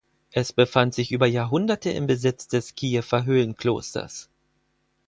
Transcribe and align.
Es 0.31 0.51
befand 0.51 0.95
sich 0.95 1.11
über 1.11 1.27
Jahrhunderte 1.27 1.91
im 1.91 2.07
Besitz 2.07 2.47
des 2.47 2.73
Kiewer 2.73 3.23
Höhlenklosters. 3.25 4.31